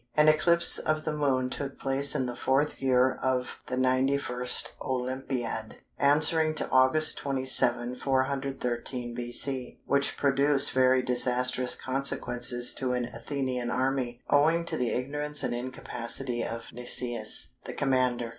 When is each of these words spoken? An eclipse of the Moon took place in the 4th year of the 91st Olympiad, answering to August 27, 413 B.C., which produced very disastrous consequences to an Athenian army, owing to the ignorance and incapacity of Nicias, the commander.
An 0.15 0.27
eclipse 0.27 0.79
of 0.79 1.05
the 1.05 1.13
Moon 1.15 1.47
took 1.51 1.77
place 1.77 2.15
in 2.15 2.25
the 2.25 2.33
4th 2.33 2.81
year 2.81 3.19
of 3.21 3.61
the 3.67 3.75
91st 3.75 4.69
Olympiad, 4.81 5.77
answering 5.99 6.55
to 6.55 6.67
August 6.71 7.19
27, 7.19 7.93
413 7.97 9.13
B.C., 9.13 9.79
which 9.85 10.17
produced 10.17 10.71
very 10.71 11.03
disastrous 11.03 11.75
consequences 11.75 12.73
to 12.73 12.93
an 12.93 13.05
Athenian 13.13 13.69
army, 13.69 14.23
owing 14.27 14.65
to 14.65 14.75
the 14.75 14.89
ignorance 14.89 15.43
and 15.43 15.53
incapacity 15.53 16.43
of 16.43 16.71
Nicias, 16.73 17.49
the 17.65 17.73
commander. 17.73 18.29